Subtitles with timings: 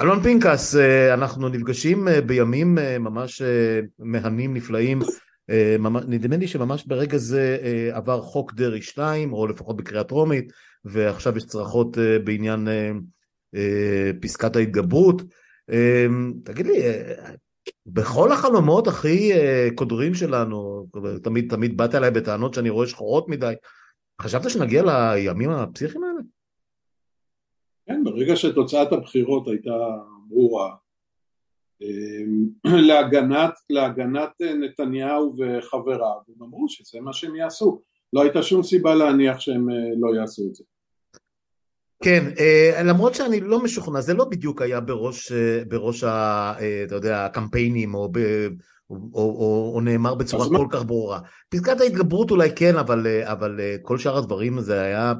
[0.00, 3.42] אלון פינקס, אה, אנחנו נפגשים אה, בימים אה, ממש
[3.98, 4.98] מהנים נפלאים,
[6.08, 7.58] נדמה לי שממש ברגע זה
[7.92, 10.52] עבר חוק דרעי 2, או לפחות בקריאה טרומית,
[10.84, 12.68] ועכשיו יש צרחות בעניין
[14.20, 15.22] פסקת ההתגברות.
[16.44, 16.82] תגיד לי,
[17.86, 19.32] בכל החלומות הכי
[19.74, 20.86] קודרים שלנו,
[21.22, 23.54] תמיד תמיד באת אליי בטענות שאני רואה שחורות מדי,
[24.22, 26.20] חשבת שנגיע לימים הפסיכיים האלה?
[27.88, 29.76] כן, ברגע שתוצאת הבחירות הייתה
[30.28, 30.74] ברורה,
[31.82, 32.48] אמ,
[32.88, 37.80] להגנת, להגנת נתניהו וחבריו, הם אמרו שזה מה שהם יעשו.
[38.12, 40.64] לא הייתה שום סיבה להניח שהם אה, לא יעשו את זה.
[42.02, 46.52] כן, אה, למרות שאני לא משוכנע, זה לא בדיוק היה בראש, אה, בראש ה,
[46.86, 48.18] אתה יודע, הקמפיינים, או, ב,
[48.90, 50.70] או, או, או נאמר בצורה כל מה?
[50.70, 51.20] כך ברורה.
[51.48, 55.14] פסקת ההתגברות אולי כן, אבל, אבל כל שאר הדברים זה היה...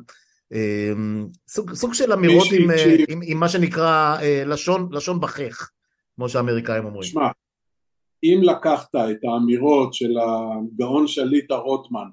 [0.53, 5.71] אמ, סוג, סוג של אמירות עם, אה, עם, עם מה שנקרא אה, לשון, לשון בחך,
[6.17, 7.03] כמו שהאמריקאים אומרים.
[7.03, 7.29] שמע,
[8.23, 12.09] אם לקחת את האמירות של הגאון שליטה רוטמן,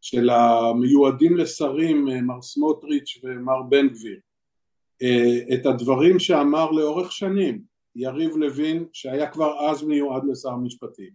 [0.00, 4.18] של המיועדים לשרים אה, מר סמוטריץ' ומר בן גביר,
[5.54, 7.62] את הדברים שאמר לאורך שנים
[7.96, 11.10] יריב לוין שהיה כבר אז מיועד לשר המשפטים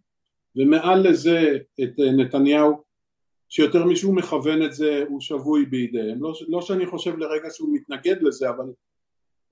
[0.56, 2.84] ומעל לזה את נתניהו
[3.50, 8.24] שיותר משהוא מכוון את זה הוא שבוי בידיהם, לא, לא שאני חושב לרגע שהוא מתנגד
[8.24, 8.66] לזה אבל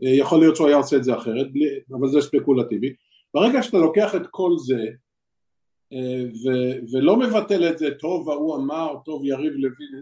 [0.03, 2.93] אה, יכול להיות שהוא היה עושה את זה אחרת, בלי, אבל זה ספקולטיבי,
[3.33, 4.81] ברגע שאתה לוקח את כל זה
[5.93, 6.49] אה, ו,
[6.91, 10.01] ולא מבטל את זה, טוב ההוא אמר, טוב יריב לוין,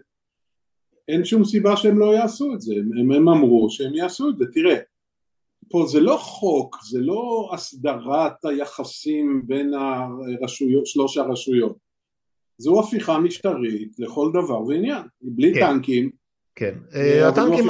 [1.07, 4.45] אין שום סיבה שהם לא יעשו את זה, הם, הם אמרו שהם יעשו את זה,
[4.53, 4.75] תראה,
[5.69, 11.84] פה זה לא חוק, זה לא הסדרת היחסים בין הרשויות, שלוש הרשויות,
[12.57, 15.59] זו הפיכה משטרית לכל דבר ועניין, בלי כן.
[15.59, 16.09] טנקים.
[16.55, 17.67] כן, אה, הטנקים,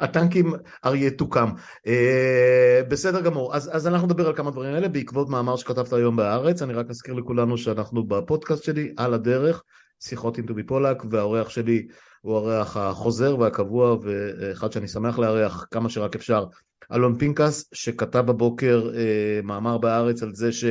[0.00, 0.52] הטנקים
[0.84, 1.48] אריה תוקם.
[1.86, 6.16] אה, בסדר גמור, אז, אז אנחנו נדבר על כמה דברים האלה בעקבות מאמר שכתבת היום
[6.16, 9.62] בהארץ, אני רק אזכיר לכולנו שאנחנו בפודקאסט שלי, על הדרך,
[10.00, 11.86] שיחות עם טובי פולק, והאורח שלי
[12.20, 16.44] הוא האורח החוזר והקבוע, ואחד שאני שמח לארח כמה שרק אפשר,
[16.92, 20.64] אלון פינקס, שכתב בבוקר אה, מאמר בהארץ על זה ש...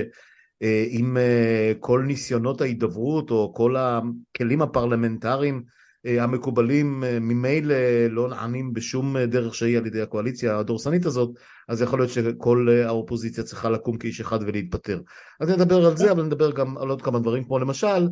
[0.90, 5.64] עם אה, אה, כל ניסיונות ההידברות או כל הכלים הפרלמנטריים
[6.06, 7.76] אה, המקובלים ממילא
[8.10, 11.30] לא נענים בשום דרך שהיא על ידי הקואליציה הדורסנית הזאת,
[11.68, 15.02] אז יכול להיות שכל האופוזיציה צריכה לקום כאיש אחד ולהתפטר.
[15.40, 18.08] אז נדבר על זה, אבל נדבר גם על עוד כמה דברים, כמו למשל,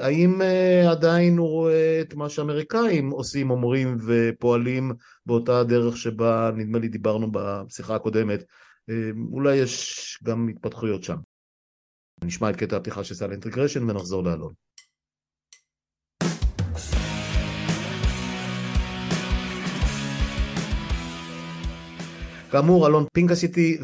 [0.00, 0.40] האם
[0.90, 4.92] עדיין הוא רואה את מה שאמריקאים עושים, אומרים ופועלים
[5.26, 8.44] באותה דרך שבה נדמה לי דיברנו בשיחה הקודמת,
[9.32, 11.16] אולי יש גם התפתחויות שם.
[12.24, 14.52] נשמע את קטע הפתיחה של Silent Regression ונחזור לאלון.
[22.50, 23.78] כאמור אלון פנקס איתי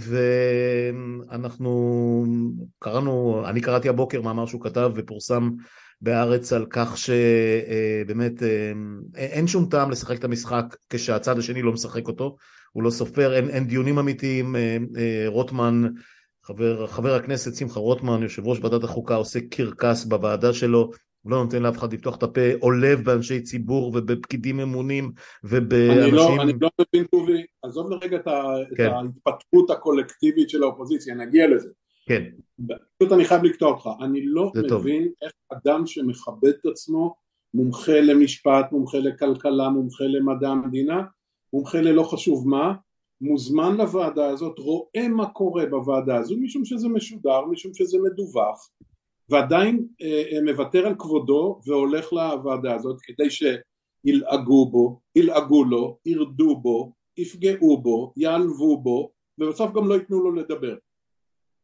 [1.28, 1.73] ואנחנו
[2.78, 5.51] קראנו, אני קראתי הבוקר מאמר שהוא כתב ופורסם
[6.01, 8.72] בהארץ על כך שבאמת אה,
[9.17, 12.37] אין שום טעם לשחק את המשחק כשהצד השני לא משחק אותו,
[12.72, 15.87] הוא לא סופר, אין, אין דיונים אמיתיים, אה, אה, רוטמן
[16.50, 20.91] חבר, חבר הכנסת שמחה רוטמן, יושב ראש ועדת החוקה, עושה קרקס בוועדה שלו,
[21.25, 25.12] לא נותן לאף אחד לפתוח את הפה, עולב באנשי ציבור ובפקידים ממונים
[25.44, 26.03] ובאנשים...
[26.03, 28.25] אני לא, אני לא מבין, טובי, עזוב לרגע את,
[28.77, 28.87] כן.
[28.87, 31.69] את ההתפתחות הקולקטיבית של האופוזיציה, נגיע לזה.
[32.06, 32.25] כן.
[32.99, 34.87] פשוט אני חייב לקטוע אותך, אני לא מבין טוב.
[35.22, 37.15] איך אדם שמכבד את עצמו,
[37.55, 41.03] מומחה למשפט, מומחה לכלכלה, מומחה למדע המדינה,
[41.53, 42.75] מומחה ללא חשוב מה,
[43.21, 48.71] מוזמן לוועדה הזאת, רואה מה קורה בוועדה הזו, משום שזה משודר, משום שזה מדווח,
[49.29, 56.57] ועדיין אה, אה, מוותר על כבודו והולך לוועדה הזאת כדי שילעגו בו, ילעגו לו, ירדו
[56.57, 60.77] בו, יפגעו בו, יעלבו בו, ובסוף גם לא ייתנו לו לדבר.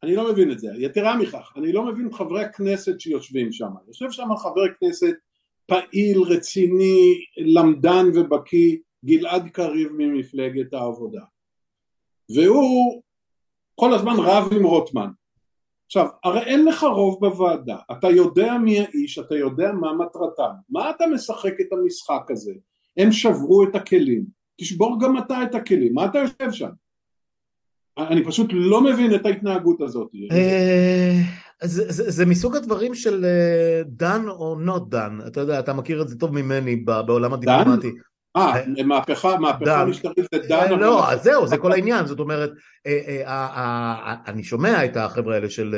[0.02, 0.68] אני לא מבין את זה.
[0.78, 3.70] יתרה מכך, אני לא מבין חברי הכנסת שיושבים שם.
[3.86, 5.14] יושב שם חבר כנסת
[5.66, 11.20] פעיל, רציני, למדן ובקיא, גלעד קריב ממפלגת העבודה.
[12.34, 13.02] והוא
[13.74, 15.08] כל הזמן רב עם רוטמן.
[15.86, 20.90] עכשיו, הרי אין לך רוב בוועדה, אתה יודע מי האיש, אתה יודע מה מטרתם, מה
[20.90, 22.52] אתה משחק את המשחק הזה?
[22.96, 24.24] הם שברו את הכלים,
[24.60, 26.70] תשבור גם אתה את הכלים, מה אתה יושב שם?
[27.98, 30.10] אני פשוט לא מבין את ההתנהגות הזאת.
[30.32, 31.20] אה,
[31.60, 33.26] זה מסוג הדברים של
[33.86, 37.92] דן או not done, אתה יודע, אתה מכיר את זה טוב ממני בעולם הדיפלומטי.
[38.36, 40.78] אה, מהפכה, מהפכה משטרית זה דן.
[40.78, 42.50] לא, אז זהו, זה כל העניין, זאת אומרת,
[44.26, 45.74] אני שומע את החבר'ה האלה של,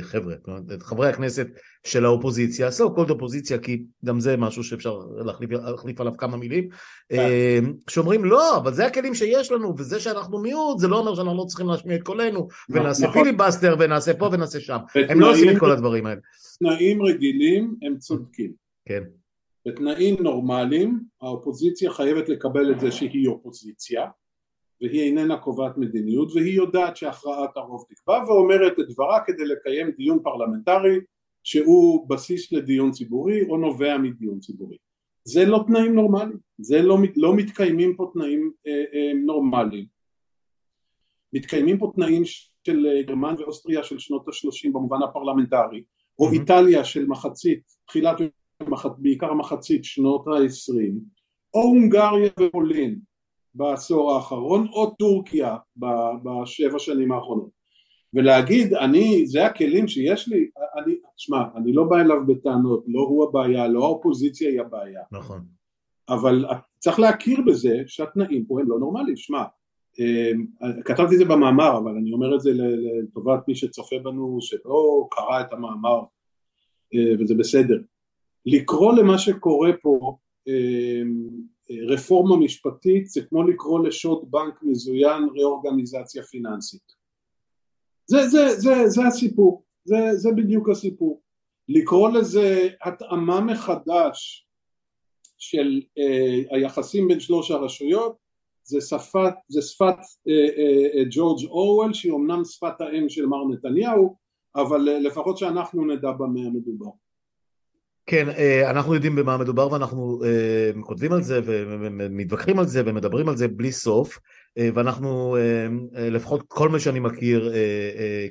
[0.00, 0.34] חבר'ה,
[0.74, 1.48] את חברי הכנסת
[1.84, 6.68] של האופוזיציה, so called אופוזיציה, כי גם זה משהו שאפשר להחליף עליו כמה מילים,
[7.08, 7.64] כן.
[7.90, 11.44] שאומרים לא, אבל זה הכלים שיש לנו, וזה שאנחנו מיעוט, זה לא אומר שאנחנו לא
[11.44, 13.22] צריכים להשמיע את קולנו, ונעשה נכון.
[13.22, 14.78] פיליבסטר, ונעשה פה ונעשה שם,
[15.08, 16.20] הם לא עושים את כל הדברים האלה.
[16.58, 18.52] תנאים רגילים הם צודקים.
[18.88, 19.02] כן.
[19.66, 24.06] בתנאים נורמליים האופוזיציה חייבת לקבל את זה שהיא אופוזיציה
[24.80, 30.18] והיא איננה קובעת מדיניות והיא יודעת שהכרעת הרוב תקבע ואומרת את דברה כדי לקיים דיון
[30.22, 30.98] פרלמנטרי
[31.42, 34.76] שהוא בסיס לדיון ציבורי או נובע מדיון ציבורי.
[35.24, 39.86] זה לא תנאים נורמליים, זה לא, לא מתקיימים פה תנאים אה, אה, נורמליים.
[41.32, 42.22] מתקיימים פה תנאים
[42.66, 45.82] של אה, גרמן ואוסטריה של שנות השלושים במובן הפרלמנטרי
[46.18, 46.32] או mm-hmm.
[46.32, 48.16] איטליה של מחצית, תחילת
[48.98, 51.00] בעיקר מחצית שנות העשרים,
[51.54, 52.98] או הונגריה ופולין
[53.54, 55.56] בעשור האחרון, או טורקיה
[56.22, 57.62] בשבע שנים האחרונות.
[58.14, 60.50] ולהגיד, אני, זה הכלים שיש לי,
[60.82, 65.02] אני, שמע, אני לא בא אליו בטענות, לא הוא הבעיה, לא האופוזיציה היא הבעיה.
[65.12, 65.44] נכון.
[66.08, 66.44] אבל
[66.78, 69.16] צריך להכיר בזה שהתנאים פה הם לא נורמליים.
[69.16, 69.44] שמע,
[69.98, 70.46] אמ,
[70.84, 75.40] כתבתי את זה במאמר, אבל אני אומר את זה לטובת מי שצופה בנו, שלא קרא
[75.40, 76.00] את המאמר,
[76.94, 77.78] אה, וזה בסדר.
[78.46, 80.16] לקרוא למה שקורה פה
[80.46, 81.28] אמ,
[81.88, 86.92] רפורמה משפטית זה כמו לקרוא לשוד בנק מזוין ראורגניזציה פיננסית.
[88.06, 91.20] זה, זה, זה, זה הסיפור, זה, זה בדיוק הסיפור.
[91.68, 94.46] לקרוא לזה התאמה מחדש
[95.38, 98.16] של אה, היחסים בין שלוש הרשויות
[98.64, 99.96] זה שפת, זה שפת
[100.28, 104.16] אה, אה, אה, ג'ורג' אורוול שהיא אמנם שפת האם של מר נתניהו
[104.56, 106.90] אבל אה, לפחות שאנחנו נדע במה המדובר.
[108.06, 113.28] כן, אה, אנחנו יודעים במה מדובר ואנחנו אה, כותבים על זה ומתווכחים על זה ומדברים
[113.28, 114.18] על זה בלי סוף
[114.58, 115.36] אה, ואנחנו
[115.94, 117.52] לפחות כל מי שאני מכיר,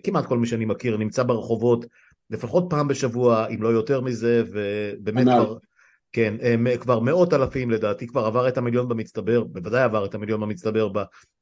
[0.03, 1.85] כמעט כל מי שאני מכיר נמצא ברחובות
[2.29, 5.57] לפחות פעם בשבוע אם לא יותר מזה ובאמת כבר,
[6.13, 6.35] כן,
[6.79, 10.89] כבר מאות אלפים לדעתי כבר עבר את המיליון במצטבר, בוודאי עבר את המיליון במצטבר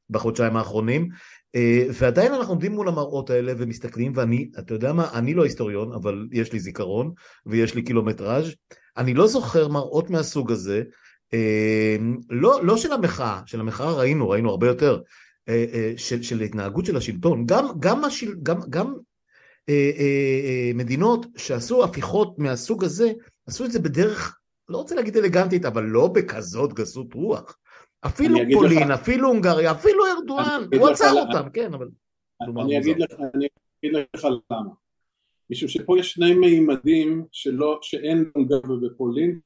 [0.09, 1.09] בחודשיים האחרונים.
[1.55, 5.93] אה, ועדיין אנחנו עומדים מול המראות האלה ומסתכלים ואני, אתה יודע מה, אני לא היסטוריון
[5.93, 7.11] אבל יש לי זיכרון
[7.45, 8.55] ויש לי קילומטראז'
[8.97, 10.83] אני לא זוכר מראות מהסוג הזה.
[11.33, 11.97] אה,
[12.29, 14.99] לא, לא של המחאה, של המחאה ראינו, ראינו הרבה יותר
[15.49, 17.45] אה, של, של התנהגות של השלטון.
[17.45, 18.93] גם, גם, השיל, גם, גם
[20.75, 23.11] מדינות שעשו הפיכות מהסוג הזה
[23.47, 24.38] עשו את זה בדרך
[24.69, 27.57] לא רוצה להגיד אלגנטית אבל לא בכזאת גסות רוח
[28.05, 31.89] אפילו פולין, לך, אפילו הונגריה, אפילו ארדואן, הוא עצר אותם, כן, אבל...
[32.41, 33.47] אני אגיד, לך, אני
[33.79, 34.69] אגיד לך למה.
[35.49, 39.39] משום שפה יש שני מימדים שלא, שאין הונגריה בפולין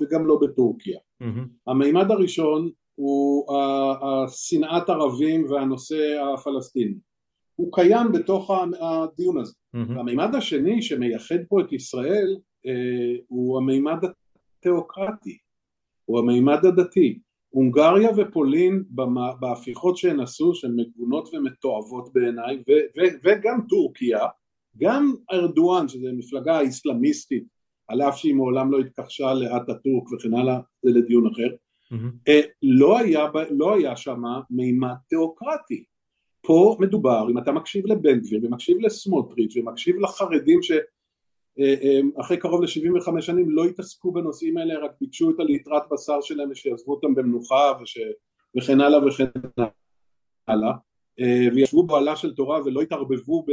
[0.00, 0.98] וגם לא בטורקיה.
[1.22, 1.26] Mm-hmm.
[1.66, 3.46] המימד הראשון הוא
[4.04, 6.94] השנאת ערבים והנושא הפלסטיני.
[7.56, 8.50] הוא קיים בתוך
[8.80, 9.52] הדיון הזה.
[9.52, 10.00] Mm-hmm.
[10.00, 12.36] המימד השני שמייחד פה את ישראל
[12.66, 13.98] אה, הוא המימד
[14.64, 15.38] התיאוקרטי,
[16.04, 17.18] הוא המימד הדתי.
[17.48, 18.84] הונגריה ופולין
[19.40, 22.62] בהפיכות שהן עשו שהן מגונות ומתועבות בעיניי
[23.24, 24.18] וגם טורקיה
[24.78, 27.44] גם ארדואן שזה מפלגה איסלאמיסטית
[27.88, 31.48] על אף שהיא מעולם לא התכחשה לאטאטורק וכן הלאה זה לדיון אחר
[31.92, 32.32] mm-hmm.
[32.62, 35.84] לא היה, לא היה שם מימד תיאוקרטי
[36.42, 40.72] פה מדובר אם אתה מקשיב לבן גביר ומקשיב לסמוטריץ' ומקשיב לחרדים ש...
[41.60, 46.20] אה, אה, אחרי קרוב ל-75 שנים לא התעסקו בנושאים האלה רק ביקשו את הליטרת בשר
[46.20, 47.98] שלהם ושיעזבו אותם במנוחה וש...
[48.56, 49.24] וכן הלאה וכן
[50.48, 50.72] הלאה.
[51.20, 53.46] אה, וישבו בעלה של תורה ולא התערבבו.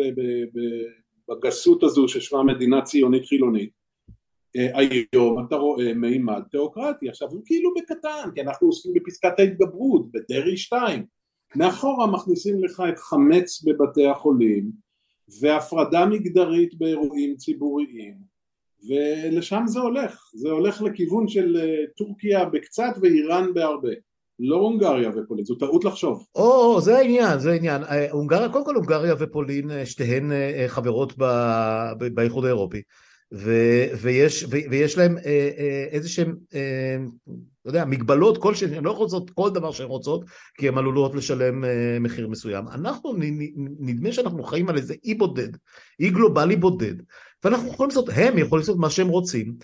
[1.29, 3.81] בגסות הזו ששמה מדינה ציונית חילונית.
[4.73, 7.09] היום אתה רואה מימד תיאוקרטי.
[7.09, 11.05] עכשיו הוא כאילו בקטן כי אנחנו עוסקים בפסקת ההתגברות בדרעי 2
[11.55, 14.71] מאחורה מכניסים לך את חמץ בבתי החולים
[15.41, 18.31] והפרדה מגדרית באירועים ציבוריים
[18.89, 23.89] ולשם זה הולך, זה הולך לכיוון של אה, טורקיה בקצת ואיראן בהרבה
[24.39, 26.25] לא הונגריה ופולין, זו טעות לחשוב.
[26.35, 27.83] או, או זה העניין, זה העניין.
[27.83, 30.31] אה, הונגריה, קודם כל הונגריה ופולין אה, שתיהן
[30.67, 31.13] חברות
[32.13, 32.81] באיחוד האירופי.
[33.33, 33.51] ו,
[34.01, 36.97] ויש, ו, ויש להם אה, אה, איזה שהם, אה,
[37.65, 40.25] לא יודע, מגבלות כלשהן, הן לא יכולות לעשות כל דבר שהן רוצות,
[40.57, 42.67] כי הן עלולות לשלם אה, מחיר מסוים.
[42.67, 43.13] אנחנו,
[43.79, 45.49] נדמה שאנחנו חיים על איזה אי בודד,
[45.99, 46.95] אי גלובלי בודד,
[47.43, 49.55] ואנחנו יכולים לעשות, הם יכולים לעשות מה שהם רוצים,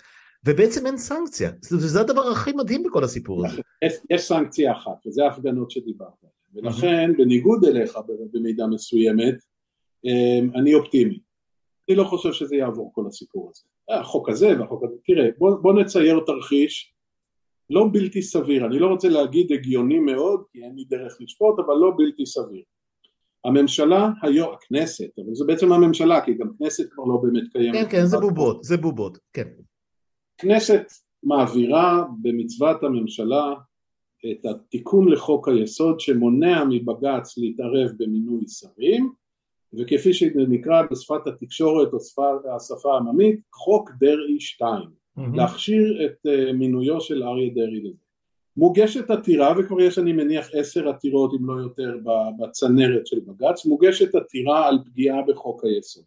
[0.46, 1.50] ובעצם אין סנקציה.
[1.60, 3.60] זה, זה הדבר הכי מדהים בכל הסיפור הזה.
[3.84, 7.98] יש, יש סנקציה אחת, וזה ההפגנות שדיברת עליהן, ולכן, בניגוד אליך
[8.32, 9.34] במידה מסוימת,
[10.06, 11.27] אה, אני אופטימי.
[11.88, 13.62] אני לא חושב שזה יעבור כל הסיפור הזה.
[14.00, 16.94] החוק הזה והחוק הזה, תראה בוא, בוא נצייר תרחיש
[17.70, 21.74] לא בלתי סביר, אני לא רוצה להגיד הגיוני מאוד כי אין לי דרך לשפוט אבל
[21.74, 22.62] לא בלתי סביר.
[23.44, 27.74] הממשלה היום, הכנסת, אבל זה בעצם הממשלה כי גם כנסת כבר לא באמת קיימת.
[27.74, 29.48] כן כן זה בובות, זה בובות, כן.
[30.38, 30.82] כנסת
[31.22, 33.54] מעבירה במצוות הממשלה
[34.30, 39.12] את התיקון לחוק היסוד שמונע מבג"ץ להתערב במינוי שרים
[39.72, 42.22] וכפי שנקרא בשפת התקשורת או שפת
[42.56, 45.20] השפה העממית חוק דרעי 2 mm-hmm.
[45.34, 47.98] להכשיר את uh, מינויו של אריה דרעי לזה.
[48.56, 51.98] מוגשת עתירה וכבר יש אני מניח עשר עתירות אם לא יותר
[52.38, 53.66] בצנרת של בג"ץ.
[53.66, 56.04] מוגשת עתירה על פגיעה בחוק היסוד.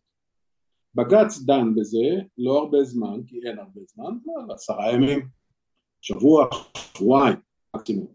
[0.95, 4.13] בג"ץ דן בזה לא הרבה זמן כי אין הרבה זמן
[4.49, 5.27] עשרה ימים
[6.01, 7.37] שבוע שבועיים
[7.75, 8.07] מקסימום.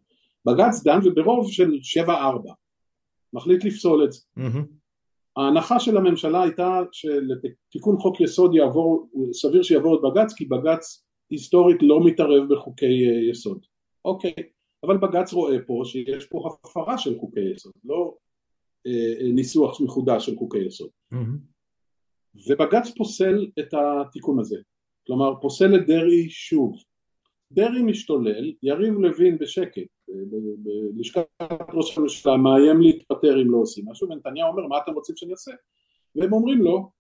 [0.45, 2.53] בג"ץ דן וברוב של שבע ארבע
[3.33, 4.21] מחליט לפסול את זה.
[4.39, 4.77] mm-hmm.
[5.37, 11.83] ההנחה של הממשלה הייתה שלתיקון חוק יסוד יעבור, סביר שיעבור את בג"ץ כי בג"ץ היסטורית
[11.83, 13.67] לא מתערב בחוקי אה, יסוד.
[14.05, 14.35] אוקיי,
[14.85, 18.15] אבל בג"ץ רואה פה שיש פה הפרה של חוקי יסוד, לא
[18.87, 20.89] אה, אה ניסוח מחודש של חוקי יסוד.
[21.15, 21.57] Mm-hmm.
[22.49, 24.57] ובג"ץ פוסל את התיקון הזה,
[25.07, 26.77] כלומר פוסל את דרעי שוב.
[27.53, 29.96] דרעי משתולל, יריב לוין בשקט
[30.95, 31.27] בלשכת
[31.75, 35.53] ראש הממשלה מאיים להתפטר אם לא עושים משהו ונתניהו אומר מה אתם רוצים שאני אעשה?
[36.15, 36.91] והם אומרים לו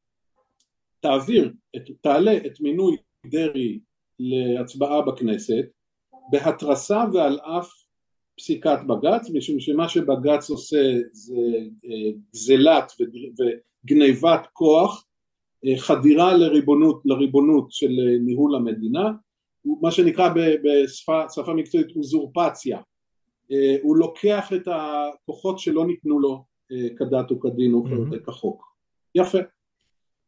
[1.01, 2.97] תעביר, את, תעלה את מינוי
[3.27, 3.81] דרעי
[4.19, 5.65] להצבעה בכנסת
[6.31, 7.69] בהתרסה ועל אף
[8.37, 11.35] פסיקת בג"ץ משום שמה שבג"ץ עושה זה
[11.85, 12.93] אה, גזלת
[13.39, 15.07] וגניבת כוח
[15.67, 19.13] אה, חדירה לריבונות, לריבונות של אה, ניהול המדינה
[19.83, 20.35] מה שנקרא
[20.65, 22.81] בשפה מקצועית אוזורפציה
[23.83, 27.85] הוא לוקח את הכוחות שלא ניתנו לו אה, כדת או כדין או.
[28.27, 28.65] כחוק.
[29.15, 29.39] יפה.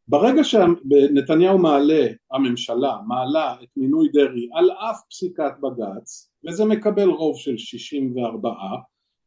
[0.07, 7.37] ברגע שנתניהו מעלה, הממשלה מעלה את מינוי דרעי על אף פסיקת בג"ץ וזה מקבל רוב
[7.37, 8.49] של 64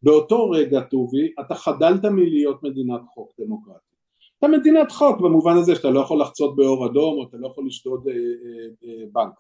[0.03, 3.93] באותו רגע טובי אתה חדלת מלהיות מדינת חוק דמוקרטית
[4.39, 7.67] אתה מדינת חוק במובן הזה שאתה לא יכול לחצות באור אדום או אתה לא יכול
[7.67, 8.19] לשדוד אה, אה,
[8.85, 9.35] אה, בנק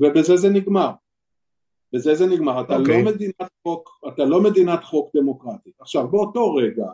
[0.00, 0.90] ובזה זה נגמר
[1.92, 2.78] בזה זה נגמר, אתה, okay.
[2.78, 3.02] לא אוקיי.
[3.02, 5.74] מדינת חוק, אתה לא מדינת חוק דמוקרטית.
[5.80, 6.86] עכשיו באותו רגע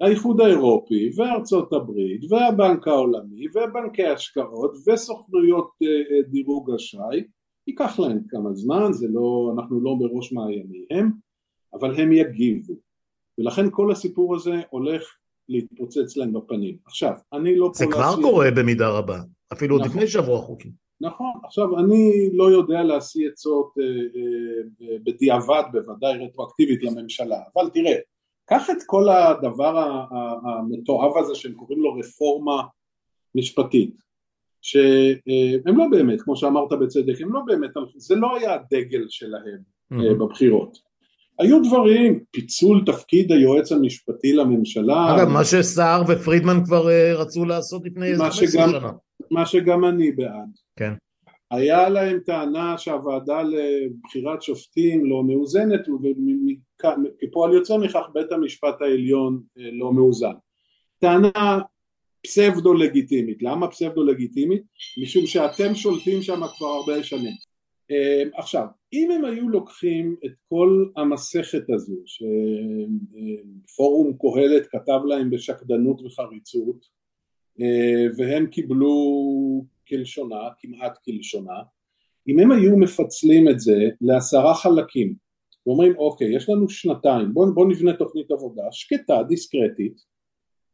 [0.00, 7.24] האיחוד האירופי וארצות הברית והבנק העולמי ובנקי השקעות וסוכנויות אה, אה, דירוג אשראי
[7.66, 11.10] ייקח להם כמה זמן, זה לא, אנחנו לא בראש מעייניהם,
[11.74, 12.74] אבל הם יגיבו
[13.38, 15.02] ולכן כל הסיפור הזה הולך
[15.48, 16.76] להתפוצץ להם בפנים.
[16.86, 17.70] עכשיו, אני לא...
[17.74, 18.22] זה כבר להסיע...
[18.22, 19.18] קורה במידה רבה,
[19.52, 19.88] אפילו נכון.
[19.88, 20.89] לפני שבוע חוקים.
[21.00, 27.70] נכון, עכשיו אני לא יודע להשיא עצות אה, אה, אה, בדיעבד בוודאי רטרואקטיבית לממשלה, אבל
[27.70, 27.96] תראה,
[28.44, 30.02] קח את כל הדבר
[30.44, 32.62] המתועב הזה שהם קוראים לו רפורמה
[33.34, 33.94] משפטית,
[34.62, 39.58] שהם לא באמת, כמו שאמרת בצדק, הם לא באמת, זה לא היה הדגל שלהם
[39.92, 40.14] mm-hmm.
[40.20, 40.78] בבחירות.
[41.38, 45.16] היו דברים, פיצול תפקיד היועץ המשפטי לממשלה.
[45.16, 48.90] אגב, מה שסער ופרידמן כבר רצו לעשות לפני איזה 15 שנה.
[49.30, 50.50] מה שגם אני בעד.
[50.80, 50.92] כן.
[51.50, 59.70] היה להם טענה שהוועדה לבחירת שופטים לא מאוזנת וכפועל יוצא מכך בית המשפט העליון אה,
[59.72, 60.32] לא מאוזן.
[60.98, 61.58] טענה
[62.22, 63.42] פסבדו לגיטימית.
[63.42, 64.62] למה פסבדו לגיטימית?
[65.02, 67.34] משום שאתם שולטים שם כבר הרבה שנים.
[67.90, 71.96] אה, עכשיו, אם הם היו לוקחים את כל המסכת הזו
[73.66, 76.86] שפורום קהלת כתב להם בשקדנות וחריצות
[77.60, 78.94] אה, והם קיבלו
[79.90, 81.62] כלשונה, כמעט כלשונה,
[82.28, 85.14] אם הם היו מפצלים את זה לעשרה חלקים
[85.66, 90.00] ואומרים אוקיי יש לנו שנתיים בוא, בוא נבנה תוכנית עבודה שקטה דיסקרטית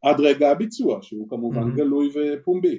[0.03, 1.77] עד רגע הביצוע שהוא כמובן mm-hmm.
[1.77, 2.79] גלוי ופומבי.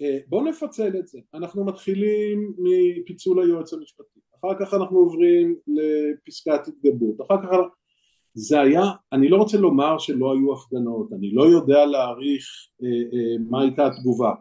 [0.00, 1.18] אה, בוא נפצל את זה.
[1.34, 4.20] אנחנו מתחילים מפיצול היועץ המשפטי.
[4.40, 7.20] אחר כך אנחנו עוברים לפסקת התגברות.
[7.20, 7.48] אחר כך
[8.34, 8.82] זה היה,
[9.12, 12.44] אני לא רוצה לומר שלא היו הפגנות, אני לא יודע להעריך
[12.82, 14.32] אה, אה, מה הייתה התגובה,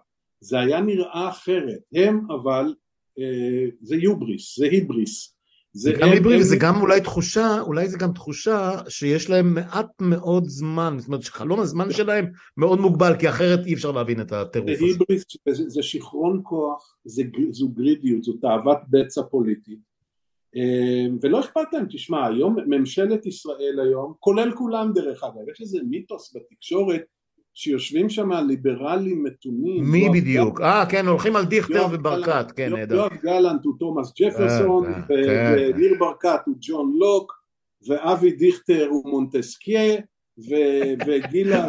[0.44, 2.74] זה היה נראה אחרת, הם אבל,
[3.20, 5.34] אה, זה יובריס, זה היבריס.
[5.74, 6.50] זה, זה גם היבריס, הם...
[6.50, 11.22] זה גם אולי תחושה, אולי זה גם תחושה שיש להם מעט מאוד זמן, זאת אומרת
[11.22, 12.26] שחלום הזמן שלהם
[12.58, 14.80] מאוד מוגבל, כי אחרת אי אפשר להבין את הטירוף הזה.
[14.80, 19.80] זה היבריס, זה, זה שיכרון כוח, זה, זו גרידיות, זו תאוות בצע פוליטית.
[20.56, 25.80] אמ, ולא אכפת להם, תשמע, היום ממשלת ישראל היום, כולל כולם דרך אגב, יש איזה
[25.90, 27.02] מיתוס בתקשורת
[27.54, 29.84] שיושבים שם ליברלים מתונים.
[29.92, 30.62] מי בדיוק?
[30.62, 32.96] אה, כן, הולכים על דיכטר וברקת, כן, נהדר.
[32.96, 35.56] יואב גלנט הוא תומאס ג'פרסון, אה, כן.
[35.58, 37.34] וניר ברקת הוא ג'ון לוק,
[37.88, 39.96] ואבי דיכטר הוא מונטסקיה,
[41.08, 41.68] וגילה...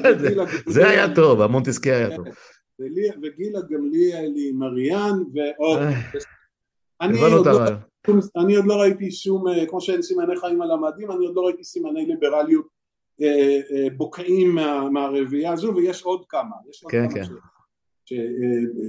[0.67, 2.26] זה היה טוב, המונטסקיה היה טוב.
[3.23, 5.19] וגילה גמליאל היא מריאן.
[7.00, 7.61] אני עוד, לא,
[8.37, 11.41] אני עוד לא ראיתי שום, אה, כמו שאין סימני חיים על המדים, אני עוד לא
[11.41, 12.74] ראיתי סימני ליברליות אה, אה,
[13.97, 16.56] בוקעים מה, מהרביעייה הזו, ויש עוד כמה.
[16.71, 17.25] יש עוד כן, כמה כן.
[18.04, 18.12] ש...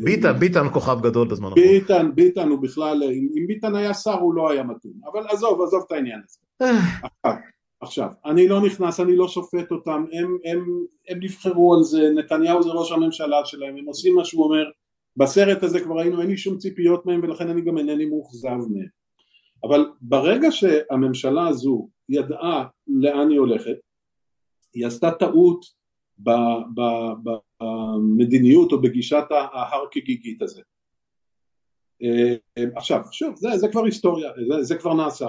[0.03, 1.67] ביטן, ביטן כוכב גדול בזמן האחרון.
[1.67, 5.83] ביטן, ביטן הוא בכלל, אם ביטן היה שר הוא לא היה מתאים, אבל עזוב, עזוב
[5.87, 6.39] את העניין הזה.
[7.03, 7.33] עכשיו,
[7.81, 10.65] עכשיו, אני לא נכנס, אני לא שופט אותם, הם, הם,
[11.09, 14.63] הם נבחרו על זה, נתניהו זה ראש הממשלה שלהם, הם עושים מה שהוא אומר,
[15.17, 18.87] בסרט הזה כבר ראינו, אין לי שום ציפיות מהם ולכן אני גם אינני מאוכזב מהם.
[19.63, 23.75] אבל ברגע שהממשלה הזו ידעה לאן היא הולכת,
[24.83, 25.65] עשתה טעות
[27.59, 30.61] במדיניות או בגישת ההר כגיגית הזה.
[32.03, 32.35] אה,
[32.75, 35.27] עכשיו, שוב, זה, זה כבר היסטוריה, זה, זה כבר נעשה.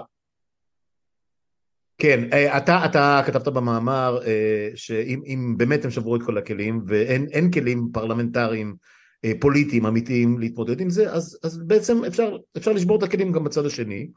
[1.98, 7.50] כן, אה, אתה, אתה כתבת במאמר אה, שאם באמת הם שברו את כל הכלים ואין
[7.50, 8.76] כלים פרלמנטריים
[9.40, 13.66] פוליטיים אמיתיים להתמודד עם זה, אז, אז בעצם אפשר, אפשר לשבור את הכלים גם בצד
[13.66, 14.08] השני.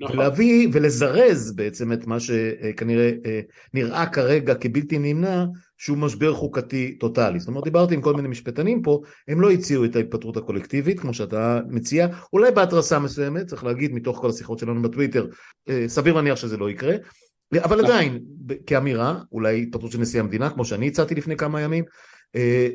[0.00, 0.18] נכון.
[0.18, 3.40] ולהביא ולזרז בעצם את מה שכנראה אה,
[3.74, 5.44] נראה כרגע כבלתי נמנע
[5.78, 7.40] שהוא משבר חוקתי טוטאלי.
[7.40, 11.14] זאת אומרת דיברתי עם כל מיני משפטנים פה, הם לא הציעו את ההתפטרות הקולקטיבית כמו
[11.14, 15.26] שאתה מציע, אולי בהתרסה מסוימת, צריך להגיד מתוך כל השיחות שלנו בטוויטר,
[15.68, 16.94] אה, סביר להניח שזה לא יקרה,
[17.54, 17.84] אבל נכון.
[17.84, 18.18] עדיין
[18.66, 21.84] כאמירה, אולי התפטרות של נשיא המדינה כמו שאני הצעתי לפני כמה ימים,
[22.36, 22.68] אה,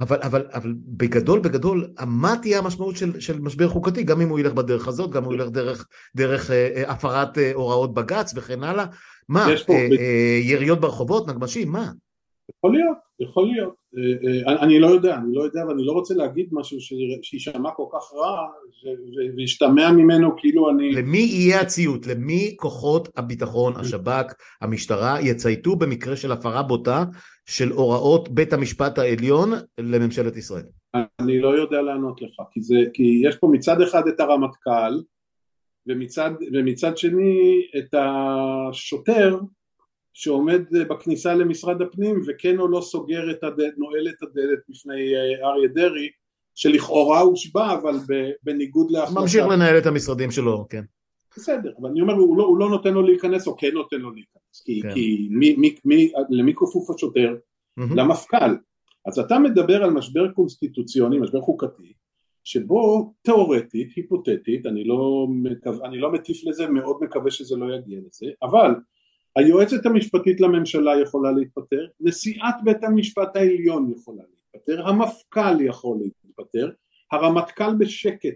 [0.00, 4.38] אבל, אבל, אבל בגדול, בגדול, מה תהיה המשמעות של, של משבר חוקתי, גם אם הוא
[4.38, 5.86] ילך בדרך הזאת, גם אם הוא ילך דרך,
[6.16, 8.84] דרך אה, אה הפרת אה, הוראות בג"ץ וכן הלאה?
[9.28, 11.90] מה, אה, אה, יריות ברחובות, נגמשים, מה?
[12.56, 13.74] יכול להיות, יכול להיות.
[13.96, 16.78] אה, אה, אני לא יודע, אני לא יודע ואני לא רוצה להגיד משהו
[17.22, 18.46] שיישמע כל כך רע
[19.36, 20.92] וישתמע ממנו כאילו אני...
[20.92, 22.06] למי יהיה הציות?
[22.06, 27.04] למי כוחות הביטחון, השב"כ, המשטרה, יצייתו במקרה של הפרה בוטה
[27.46, 30.64] של הוראות בית המשפט העליון לממשלת ישראל?
[31.20, 35.02] אני לא יודע לענות לך, כי, זה, כי יש פה מצד אחד את הרמטכ"ל
[35.86, 39.38] ומצד, ומצד שני את השוטר
[40.18, 45.48] שעומד בכניסה למשרד הפנים וכן או לא סוגר את הדלת, נועל את הדלת בפני אה,
[45.48, 46.08] אריה דרעי
[46.54, 47.96] שלכאורה הושבע אבל
[48.42, 49.20] בניגוד להחלטה.
[49.20, 50.84] ממשיך לנהל את המשרדים שלו, כן.
[51.36, 54.10] בסדר, אבל אני אומר הוא לא, הוא לא נותן לו להיכנס או כן נותן לו
[54.10, 54.94] להיכנס כי, כן.
[54.94, 57.34] כי מי, מי, מי, למי כפוף השוטר?
[57.34, 57.94] Mm-hmm.
[57.96, 58.56] למפכ"ל.
[59.06, 61.92] אז אתה מדבר על משבר קונסטיטוציוני, משבר חוקתי
[62.44, 65.70] שבו תאורטית, היפותטית, אני לא, מקו...
[65.84, 68.70] אני לא מטיף לזה, מאוד מקווה שזה לא יגיע לזה, אבל
[69.38, 76.70] היועצת המשפטית לממשלה יכולה להתפטר, נשיאת בית המשפט העליון יכולה להתפטר, המפכ"ל יכול להתפטר,
[77.12, 78.34] הרמטכ"ל בשקט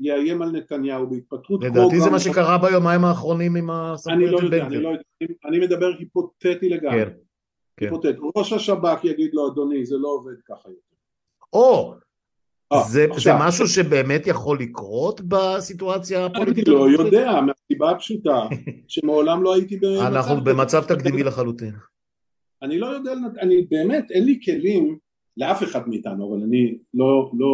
[0.00, 1.64] יאיים על נתניהו בהתפטרות.
[1.64, 4.88] לדעתי זה מה שקרה ביומיים האחרונים עם הסמכויות לא של בן גביר.
[5.44, 7.04] אני מדבר היפותטי לגמרי.
[7.76, 8.14] כן, כן.
[8.36, 10.96] ראש השב"כ יגיד לו אדוני זה לא עובד ככה יותר.
[11.52, 11.94] או,
[12.88, 16.68] זה, זה משהו שבאמת יכול לקרות בסיטואציה הפוליטית?
[16.68, 18.46] אני לא יודע, מהסיבה הפשוטה,
[18.88, 20.02] שמעולם לא הייתי במצב...
[20.02, 21.74] אנחנו במצב תקדימי לחלוטין.
[22.62, 24.98] אני לא יודע, אני באמת, אין לי כלים
[25.36, 27.30] לאף אחד מאיתנו, אבל אני לא...
[27.38, 27.48] לא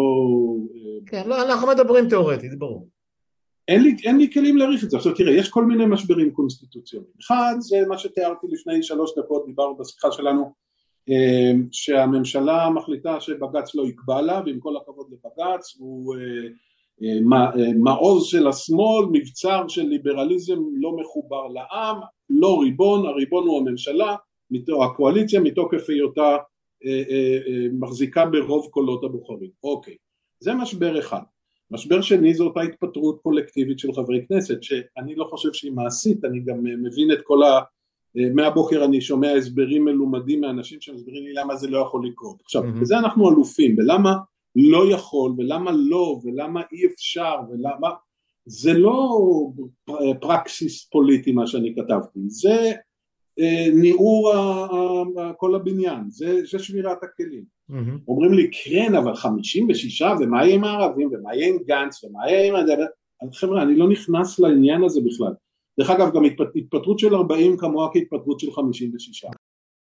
[1.07, 2.89] כן, לא, אנחנו מדברים תיאורטית, זה ברור.
[3.69, 4.97] אין לי, אין לי כלים להעריך את זה.
[4.97, 7.13] עכשיו תראה, יש כל מיני משברים קונסטיטוציוניים.
[7.21, 10.49] אחד, זה מה שתיארתי לפני שלוש דקות, דיברנו בשיחה שלנו אה,
[11.73, 16.49] שהממשלה מחליטה שבג"ץ לא יקבע לה ועם כל הכבוד לבג"ץ הוא אה,
[17.03, 24.17] אה, מעוז של השמאל, מבצר של ליברליזם לא מחובר לעם, לא ריבון, הריבון הוא הממשלה,
[24.85, 26.37] הקואליציה מתוקף היותה
[27.73, 29.51] מחזיקה ברוב קולות הבוחרים.
[29.63, 29.97] אוקיי,
[30.41, 31.21] זה משבר אחד.
[31.71, 36.41] משבר שני זה אותה התפטרות קולקטיבית של חברי כנסת שאני לא חושב שהיא מעשית, אני
[36.41, 37.61] גם מבין את כל ה...
[38.15, 42.41] מהבוקר אני שומע הסברים מלומדים מאנשים שמסבירים לי למה זה לא יכול לקרות.
[42.45, 42.81] עכשיו, mm-hmm.
[42.81, 44.17] בזה אנחנו אלופים, ולמה
[44.57, 47.89] לא יכול, ולמה לא, ולמה אי אפשר, ולמה...
[48.47, 49.19] זה לא
[50.21, 52.73] פרקסיס פוליטי מה שאני כתבתי, זה
[53.39, 54.33] אה, ניעור
[55.37, 57.45] כל הבניין, זה, זה שבירת הכלים.
[57.71, 57.99] Mm-hmm.
[58.09, 62.31] אומרים לי, כן, אבל חמישים ושישה, ומה יהיה עם הערבים, ומה יהיה עם גנץ, ומה
[62.31, 62.67] יהיה עם...
[63.35, 65.33] חבר'ה, אני לא נכנס לעניין הזה בכלל.
[65.79, 66.23] דרך אגב גם
[66.57, 69.25] התפטרות של 40 כמוה כהתפטרות של 56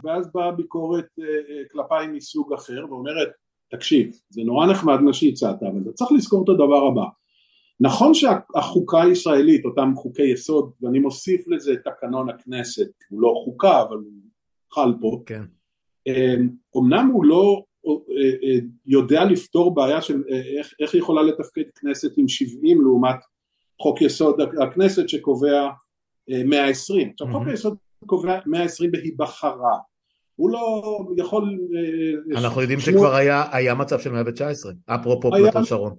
[0.03, 3.29] ואז באה ביקורת אה, אה, כלפיי מסוג אחר ואומרת
[3.71, 7.05] תקשיב זה נורא נחמד מה שהצעת אבל אתה צריך לזכור את הדבר הבא
[7.79, 13.81] נכון שהחוקה הישראלית אותם חוקי יסוד ואני מוסיף לזה את תקנון הכנסת הוא לא חוקה
[13.81, 14.13] אבל הוא
[14.73, 15.43] חל פה כן.
[16.75, 20.23] אומנם הוא לא אה, יודע לפתור בעיה של
[20.59, 23.17] איך, איך יכולה לתפקד כנסת עם 70 לעומת
[23.81, 25.69] חוק יסוד הכנסת שקובע
[26.45, 27.07] 120.
[27.07, 29.77] אה, עכשיו חוק היסוד קובע 120 בהיבחרה.
[30.35, 30.81] הוא לא
[31.17, 31.59] יכול...
[32.33, 35.95] אה, אנחנו יודעים שכבר היה, מצב של 119, אפרופו פלטון שרון.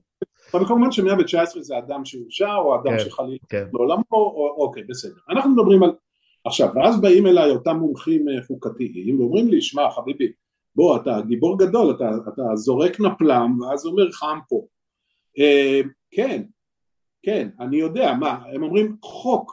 [0.54, 3.64] אבל כמובן ש-119 זה אדם שהורשע, או אדם כן, שחלילה כן.
[3.72, 5.14] לעולמו, או אוקיי, בסדר.
[5.30, 5.90] אנחנו מדברים על...
[6.44, 10.32] עכשיו, ואז באים אליי אותם מומחים אה, חוקתיים, ואומרים לי, שמע, חביבי,
[10.74, 14.66] בוא, אתה גיבור גדול, אתה, אתה זורק נפלם, ואז אומר חם פה.
[15.38, 16.42] אה, כן,
[17.22, 19.52] כן, אני יודע, מה, הם אומרים חוק,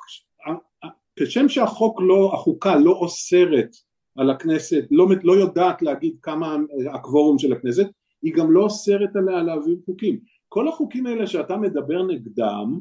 [1.15, 3.69] כשם שהחוק לא, החוקה לא אוסרת
[4.15, 6.55] על הכנסת, לא, לא יודעת להגיד כמה
[6.93, 7.87] הקוורום של הכנסת,
[8.21, 10.19] היא גם לא אוסרת עליה להעביר חוקים.
[10.49, 12.79] כל החוקים האלה שאתה מדבר נגדם,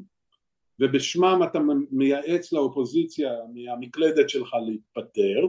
[0.81, 1.59] ובשמם אתה
[1.91, 5.47] מייעץ לאופוזיציה מהמקלדת שלך להתפטר,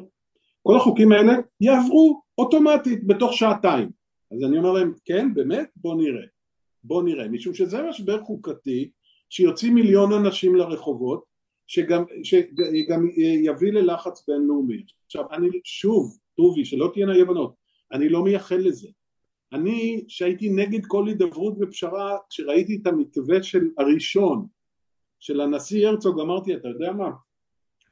[0.63, 3.89] כל החוקים האלה יעברו אוטומטית בתוך שעתיים.
[4.31, 5.69] אז אני אומר להם, כן, באמת?
[5.75, 6.25] בוא נראה.
[6.83, 8.89] בוא נראה, משום שזה משבר חוקתי
[9.35, 11.23] שיוצאים מיליון אנשים לרחובות,
[11.67, 13.09] שגם, שגם
[13.43, 14.83] יביא ללחץ בינלאומי.
[15.05, 17.53] עכשיו, אני שוב, טובי, שלא תהיינה אי הבנות,
[17.91, 18.87] אני לא מייחל לזה.
[19.53, 24.47] אני, שהייתי נגד כל הידברות ופשרה, כשראיתי את המתווה של הראשון,
[25.19, 27.09] של הנשיא הרצוג, אמרתי, אתה יודע מה,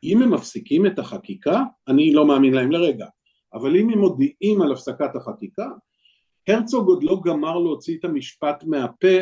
[0.03, 3.08] אם הם מפסיקים את החקיקה, אני לא מאמין להם לרגע,
[3.53, 5.67] אבל אם הם מודיעים על הפסקת החקיקה,
[6.47, 9.17] הרצוג עוד לא גמר להוציא את המשפט מהפה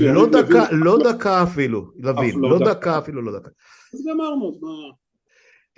[0.00, 3.50] לא דקה, לא דקה אפילו, לוין, לא, לא דקה אפילו לא דקה.
[3.94, 4.70] אז גמרנו, אז מה...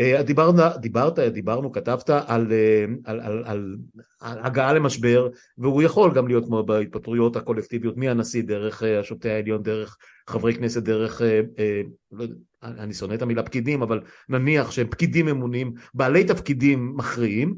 [0.00, 3.76] אה, דיברת, דיברת, דיברנו, כתבת על, אה, על, על, על,
[4.20, 9.62] על הגעה למשבר והוא יכול גם להיות כמו בהתפטרויות הקולקטיביות מהנשיא דרך אה, השופטי העליון,
[9.62, 9.96] דרך
[10.28, 11.22] חברי כנסת, דרך,
[12.12, 12.24] לא,
[12.62, 17.56] אני שונא את המילה פקידים, אבל נניח שהם פקידים ממונים, בעלי תפקידים מכריעים,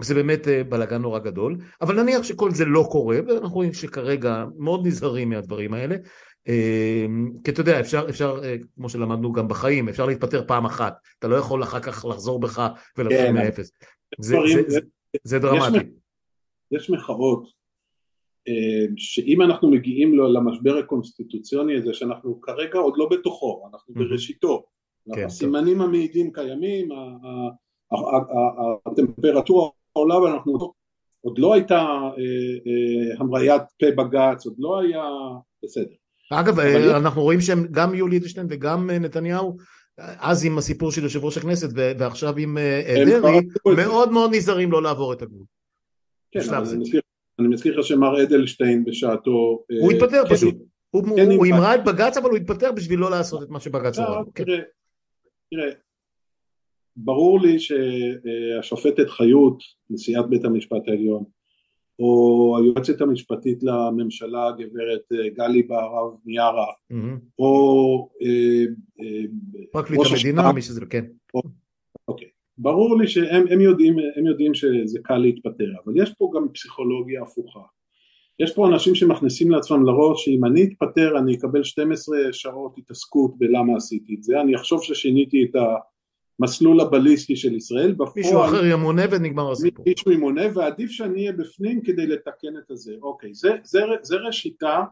[0.00, 4.86] זה באמת בלאגן נורא גדול, אבל נניח שכל זה לא קורה ואנחנו רואים שכרגע מאוד
[4.86, 5.96] נזהרים מהדברים האלה
[6.48, 10.94] אמ, כי אתה יודע, אפשר, אפשר, אה, כמו שלמדנו גם בחיים, אפשר להתפטר פעם אחת,
[11.18, 13.34] אתה לא יכול אחר כך לחזור בך ולהתחיל כן.
[13.34, 13.72] מאפס.
[14.18, 14.80] זה, זה, זה,
[15.24, 15.76] זה דרמטי.
[15.76, 15.84] יש,
[16.70, 17.58] יש מחאות
[18.96, 24.64] שאם אנחנו מגיעים למשבר הקונסטיטוציוני הזה, שאנחנו כרגע עוד לא בתוכו, אנחנו בראשיתו,
[25.14, 26.88] כן, הסימנים המעידים קיימים,
[28.86, 30.72] הטמפרטורה עולה ואנחנו
[31.20, 32.12] עוד לא הייתה אה,
[32.66, 35.04] אה, המריית פה בג"ץ, עוד לא היה
[35.64, 35.94] בסדר.
[36.32, 39.56] אגב, אה, אנחנו רואים שהם, גם יולי אדלשטיין וגם נתניהו,
[39.98, 42.58] אז עם הסיפור של יושב ראש הכנסת ועכשיו עם
[43.06, 43.40] דרעי,
[43.76, 45.44] מאוד מאוד נזהרים לא לעבור את הגבול.
[46.30, 46.40] כן,
[47.38, 49.64] אני מזכיר לך שמר אדלשטיין בשעתו...
[49.80, 50.54] הוא התפטר כן, פשוט.
[51.16, 54.22] כן, הוא אמרה את בג"ץ אבל הוא התפטר בשביל לא לעשות את מה שבג"ץ אמר.
[54.34, 54.44] כן.
[55.50, 55.70] תראה,
[57.00, 61.24] ברור לי שהשופטת חיות, נשיאת בית המשפט העליון,
[61.98, 66.94] או היועצת המשפטית לממשלה גברת אה, גלי בהרב מיארה, mm-hmm.
[67.38, 68.64] או אה,
[69.00, 69.22] אה,
[69.72, 71.04] פרקליט המדינה, מי שזה, כן.
[72.08, 72.28] אוקיי.
[72.58, 77.22] ברור לי שהם הם יודעים, הם יודעים שזה קל להתפטר, אבל יש פה גם פסיכולוגיה
[77.22, 77.60] הפוכה.
[78.40, 83.76] יש פה אנשים שמכניסים לעצמם לראש שאם אני אתפטר אני אקבל 12 שעות התעסקות בלמה
[83.76, 85.64] עשיתי את זה, אני אחשוב ששיניתי את ה...
[86.40, 89.84] המסלול הבליסטי של ישראל, בפועל מישהו אחר ימונה ונגמר הסיפור.
[89.88, 94.84] מישהו ימונה ועדיף שאני אהיה בפנים כדי לתקן את הזה, אוקיי, זה, זה, זה ראשיתה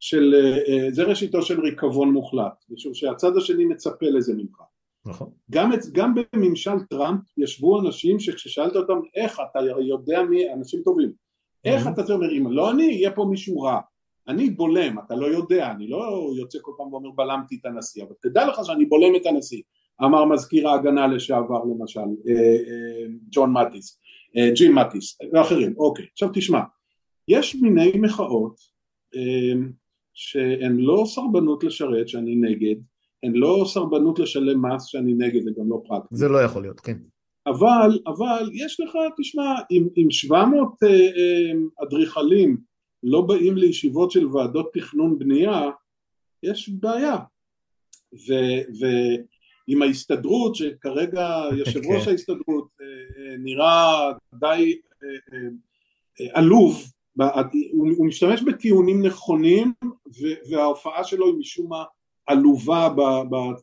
[0.00, 0.34] של,
[0.68, 4.62] אה, זה ראשיתו של ריקבון מוחלט, משום שהצד השני מצפה לזה ממך.
[5.06, 5.30] נכון.
[5.50, 11.12] גם, גם בממשל טראמפ ישבו אנשים שכששאלת אותם איך אתה יודע מי, אנשים טובים,
[11.64, 13.80] איך אתה אומר אם לא אני יהיה פה מישהו רע,
[14.28, 18.12] אני בולם, אתה לא יודע, אני לא יוצא כל פעם ואומר בלמתי את הנשיא, אבל
[18.22, 19.62] תדע לך שאני בולם את הנשיא,
[20.04, 24.00] אמר מזכיר ההגנה לשעבר למשל, אה, אה, ג'ון מטיס,
[24.36, 26.60] אה, ג'ים מטיס ואחרים, אוקיי, עכשיו תשמע,
[27.28, 28.76] יש מיני מחאות
[30.14, 32.76] שהן לא סרבנות לשרת שאני נגד,
[33.22, 36.16] הן לא סרבנות לשלם מס שאני נגד, זה גם לא פרקטי.
[36.16, 36.96] זה לא יכול להיות, כן.
[37.46, 40.68] אבל, אבל יש לך, תשמע, אם, אם 700
[41.82, 42.56] אדריכלים
[43.02, 45.70] לא באים לישיבות של ועדות תכנון בנייה,
[46.42, 47.16] יש בעיה.
[48.14, 48.32] ו,
[48.80, 48.86] ו,
[49.66, 52.10] עם ההסתדרות שכרגע יושב ראש כן.
[52.10, 56.84] ההסתדרות אה, אה, נראה די אה, עלוב
[57.72, 59.72] הוא משתמש בטיעונים נכונים
[60.50, 61.84] וההופעה שלו היא משום מה
[62.26, 63.00] עלובה ב...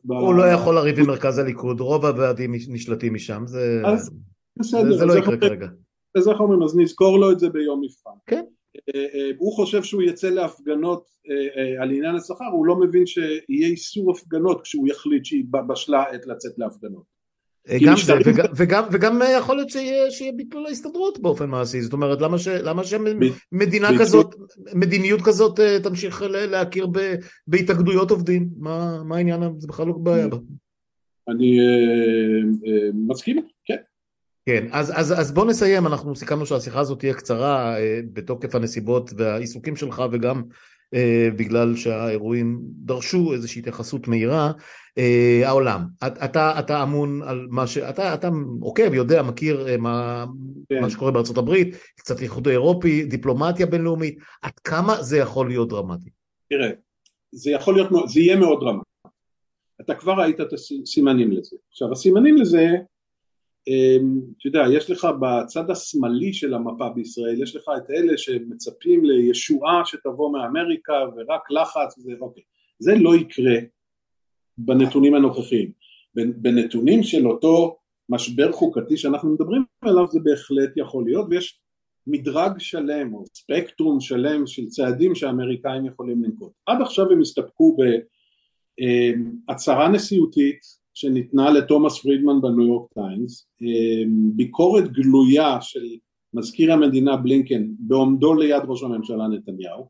[0.04, 3.82] הוא לא יכול לריב עם מרכז הליכוד, רוב הוועדים נשלטים משם, זה,
[4.98, 5.66] זה לא יקרה כרגע.
[6.14, 8.10] אז איך אומרים, אז נזכור לו את זה ביום מבחן.
[8.26, 8.44] כן.
[8.94, 13.68] אה, אה, הוא חושב שהוא יצא להפגנות אה, על עניין השכר, הוא לא מבין שיהיה
[13.68, 17.14] איסור הפגנות כשהוא יחליט שהיא בשלה עת לצאת להפגנות.
[17.86, 22.20] גם זה, וגם, וגם, וגם יכול להיות שיהיה, שיהיה ביטול ההסתדרות באופן מעשי, זאת אומרת
[22.20, 24.34] למה, ש, למה שמדינה ב- כזאת,
[24.74, 27.14] מדיניות כזאת תמשיך להכיר ב,
[27.46, 30.26] בהתאגדויות עובדים, מה, מה העניין, זה בכלל לא בעיה.
[31.28, 31.58] אני
[32.94, 33.76] מסכים, כן.
[34.46, 39.10] כן, אז, אז, אז בוא נסיים, אנחנו סיכמנו שהשיחה הזאת תהיה קצרה אה, בתוקף הנסיבות
[39.16, 40.42] והעיסוקים שלך וגם
[41.36, 44.52] בגלל שהאירועים דרשו איזושהי התייחסות מהירה,
[45.44, 45.80] העולם.
[46.06, 47.78] אתה, אתה אמון על מה ש...
[47.78, 48.28] אתה, אתה
[48.60, 50.24] עוקב, יודע, מכיר מה,
[50.68, 50.80] כן.
[50.80, 56.10] מה שקורה בארצות הברית, קצת איחוד האירופי, דיפלומטיה בינלאומית, עד כמה זה יכול להיות דרמטי?
[56.50, 56.70] תראה,
[57.32, 58.90] זה יכול להיות, זה יהיה מאוד דרמטי.
[59.80, 61.56] אתה כבר ראית את הסימנים לזה.
[61.70, 62.68] עכשיו הסימנים לזה,
[63.68, 69.82] אתה יודע, יש לך בצד השמאלי של המפה בישראל, יש לך את אלה שמצפים לישועה
[69.84, 72.42] שתבוא מאמריקה ורק לחץ וזה, אוקיי.
[72.78, 73.54] זה לא יקרה
[74.58, 75.70] בנתונים הנוכחיים.
[76.14, 77.76] בנתונים של אותו
[78.08, 81.60] משבר חוקתי שאנחנו מדברים עליו זה בהחלט יכול להיות ויש
[82.06, 86.52] מדרג שלם או ספקטרום שלם של צעדים שהאמריקאים יכולים לנקוט.
[86.66, 87.76] עד עכשיו הם הסתפקו
[89.46, 93.48] בהצהרה נשיאותית שניתנה לתומאס פרידמן בניו יורק טיימס,
[94.36, 95.84] ביקורת גלויה של
[96.34, 99.88] מזכיר המדינה בלינקן בעומדו ליד ראש הממשלה נתניהו,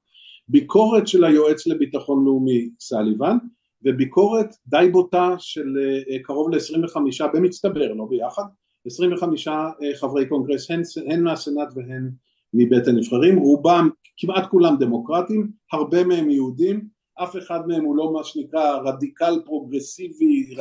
[0.48, 3.36] ביקורת של היועץ לביטחון לאומי סליבן
[3.84, 5.76] וביקורת די בוטה של
[6.22, 8.44] קרוב ל-25 במצטבר, לא ביחד,
[8.86, 12.10] 25 אה, חברי קונגרס הן, הן מהסנאט והן
[12.54, 18.24] מבית הנבחרים, רובם, כמעט כולם דמוקרטים, הרבה מהם יהודים, אף אחד מהם הוא לא מה
[18.24, 20.54] שנקרא רדיקל פרוגרסיבי,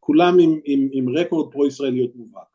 [0.00, 2.46] כולם עם, עם, עם רקורד פרו ישראליות מובהק.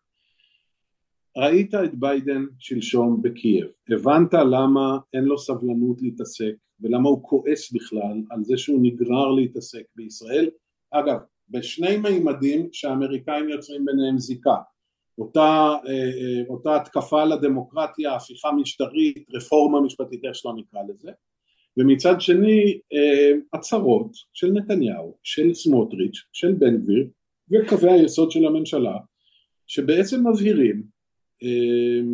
[1.37, 8.21] ראית את ביידן שלשום בקייב, הבנת למה אין לו סבלנות להתעסק ולמה הוא כועס בכלל
[8.29, 10.49] על זה שהוא נגרר להתעסק בישראל,
[10.91, 11.19] אגב
[11.49, 14.55] בשני מימדים שהאמריקאים יוצרים ביניהם זיקה.
[15.17, 21.11] אותה, אה, אה, אותה התקפה על הדמוקרטיה, הפיכה משטרית, רפורמה משפטית, איך שלא נקרא לזה
[21.77, 27.07] ומצד שני אה, הצהרות של נתניהו, של סמוטריץ', של בן גביר
[27.51, 28.97] וקווי היסוד של הממשלה
[29.67, 30.83] שבעצם מבהירים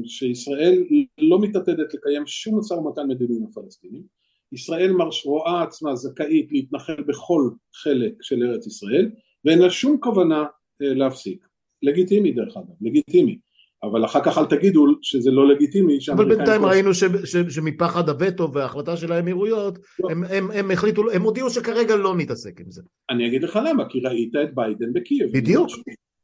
[0.06, 0.84] שישראל
[1.18, 4.04] לא מתעתדת לקיים שום משא ומתן מדיני עם הפלסטינים
[4.52, 4.92] ישראל
[5.26, 9.12] רואה עצמה זכאית להתנחל בכל חלק של ארץ ישראל
[9.46, 10.46] ואין לה שום כוונה
[10.82, 11.48] אה, להפסיק.
[11.84, 13.40] לגיטימי דרך אגב, לגיטימי.
[13.84, 15.98] אבל אחר כך אל תגידו שזה לא לגיטימי.
[16.16, 20.10] אבל בינתיים ראינו ש, ש, שמפחד הווטו וההחלטה של האמירויות, לא.
[20.12, 22.82] הם, הם, הם החליטו, הם הודיעו שכרגע לא נתעסק עם זה.
[23.10, 25.30] אני אגיד לך למה, כי ראית את ביידן בקייב.
[25.34, 25.70] בדיוק.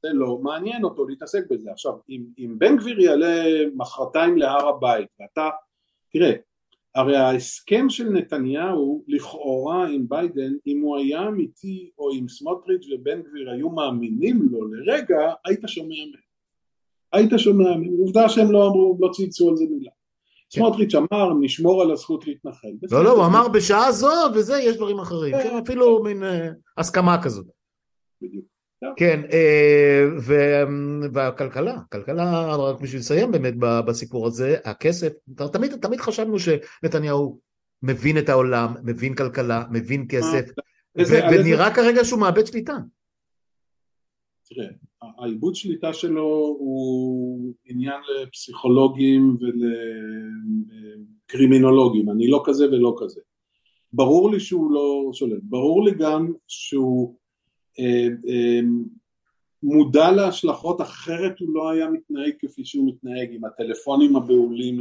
[0.02, 1.72] זה לא מעניין אותו להתעסק בזה.
[1.72, 3.44] עכשיו, אם, אם בן גביר יעלה
[3.76, 5.50] מחרתיים להר הבית, ואתה,
[6.12, 6.34] תראה,
[6.96, 13.22] הרי ההסכם של נתניהו לכאורה עם ביידן אם הוא היה אמיתי או אם סמוטריץ' ובן
[13.22, 16.25] גביר היו מאמינים לו לרגע היית שומע מהם
[17.16, 19.92] היית שומע עובדה שהם לא אמרו לא צייצו על זה מילה.
[20.50, 20.60] כן.
[20.60, 22.68] סמוטריץ' אמר נשמור על הזכות להתנחל.
[22.92, 25.36] לא לא הוא אמר בשעה זאת וזה יש דברים אחרים.
[25.44, 27.46] כן, אפילו מין אה, הסכמה כזאת.
[28.22, 28.46] בדיוק.
[28.96, 30.06] כן, אה,
[31.14, 35.14] והכלכלה, כלכלה, רק בשביל לסיים באמת בסיפור הזה, הכסף,
[35.52, 37.40] תמיד, תמיד חשבנו שנתניהו
[37.84, 40.46] מבין את העולם, מבין כלכלה, מבין כסף,
[41.32, 42.76] ונראה כרגע שהוא מאבד שליטה.
[44.50, 44.68] תראה,
[45.02, 49.36] העיבוד שליטה שלו הוא עניין לפסיכולוגים
[51.28, 53.22] ולקרימינולוגים, אני לא כזה ולא כזה.
[53.94, 57.16] ברור לי שהוא לא שולט, ברור לי גם שהוא
[57.80, 58.60] אה, אה,
[59.64, 64.80] מודע להשלכות אחרת הוא לא היה מתנהג כפי שהוא מתנהג עם הטלפונים הבהולים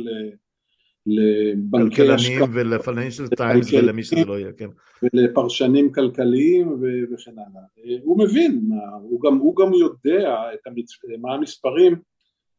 [1.06, 4.68] לבנקי השקעה ולפייניישל טיימס ולמי שזה לא יהיה, כן.
[5.02, 6.68] ולפרשנים כלכליים
[7.12, 7.62] וכן הלאה.
[7.78, 8.70] אה, הוא מבין,
[9.02, 10.36] הוא גם, הוא גם יודע
[10.66, 10.90] המצ...
[11.20, 11.94] מה המספרים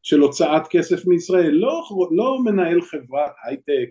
[0.03, 3.89] של הוצאת כסף מישראל, לא, לא מנהל חברת הייטק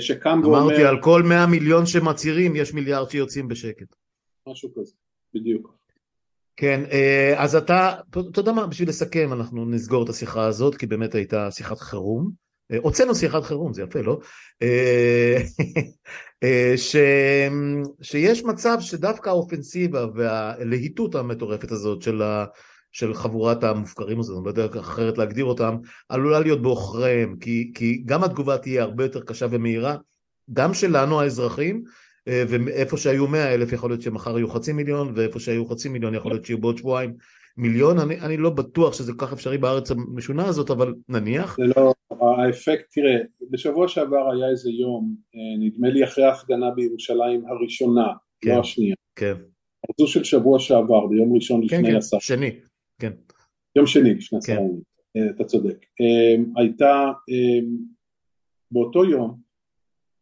[0.00, 0.62] שקם ואומר...
[0.62, 3.94] אמרתי, על כל 100 מיליון שמצהירים יש מיליארד שיוצאים בשקט.
[4.48, 4.92] משהו כזה.
[5.34, 5.74] בדיוק.
[6.56, 10.86] כן, אה, אז אתה, אתה יודע מה, בשביל לסכם אנחנו נסגור את השיחה הזאת, כי
[10.86, 12.30] באמת הייתה שיחת חירום.
[12.72, 14.18] אה, הוצאנו שיחת חירום, זה יפה, לא?
[16.42, 16.96] אה, ש...
[18.02, 22.44] שיש מצב שדווקא האופנסיבה והלהיטות המטורפת הזאת של, ה...
[22.92, 25.76] של חבורת המופקרים הזאת, אני לא יודע אחרת להגדיר אותם,
[26.08, 29.96] עלולה להיות בעוכריהם, כי, כי גם התגובה תהיה הרבה יותר קשה ומהירה,
[30.52, 31.82] גם שלנו האזרחים,
[32.28, 36.14] אה, ואיפה שהיו מאה אלף יכול להיות שמחר יהיו חצי מיליון ואיפה שהיו חצי מיליון
[36.14, 37.14] יכול להיות שיהיו בעוד שבועיים
[37.56, 41.56] מיליון אני, אני לא בטוח שזה כל כך אפשרי בארץ המשונה הזאת אבל נניח.
[41.56, 43.18] זה לא האפקט תראה
[43.50, 48.60] בשבוע שעבר היה איזה יום אה, נדמה לי אחרי ההפגנה בירושלים הראשונה לא כן, לא
[48.60, 48.94] השנייה.
[49.16, 49.34] כן.
[50.00, 52.60] זו של שבוע שעבר ביום ראשון כן, לפני כן, הסף שני
[52.98, 53.12] כן.
[53.76, 54.58] יום שני לפני כן.
[55.16, 55.86] אה, אתה צודק.
[56.56, 57.12] הייתה
[58.70, 59.40] באותו יום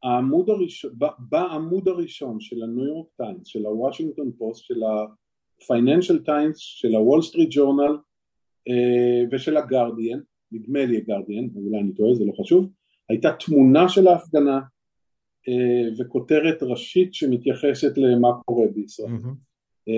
[0.02, 4.80] העמוד הראשון, בעמוד הראשון של הניו יורק טיימס, של הוושינגטון פוסט, של
[5.62, 7.96] הפייננשל טיימס, של הוול סטריט ג'ורנל
[9.30, 10.18] ושל הגרדיאן,
[10.52, 12.68] נדמה לי הגרדיאן, אולי אני טועה, זה לא חשוב,
[13.08, 14.60] הייתה תמונה של ההפגנה
[15.98, 19.08] וכותרת ראשית שמתייחסת למה קורה בישראל.
[19.08, 19.92] Mm-hmm.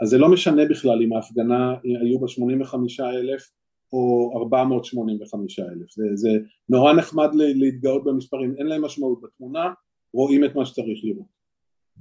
[0.00, 3.50] אז זה לא משנה בכלל אם ההפגנה היו בה 85 אלף
[3.92, 6.28] או 485 אלף, זה, זה
[6.68, 9.72] נורא נחמד להתגאות במספרים, אין להם משמעות בתמונה,
[10.14, 11.37] רואים את מה שצריך לראות.